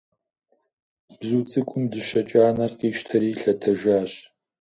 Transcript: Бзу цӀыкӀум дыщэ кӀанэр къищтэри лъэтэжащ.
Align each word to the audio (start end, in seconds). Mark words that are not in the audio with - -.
Бзу 1.17 1.39
цӀыкӀум 1.49 1.83
дыщэ 1.91 2.21
кӀанэр 2.29 2.71
къищтэри 2.79 3.31
лъэтэжащ. 3.39 4.11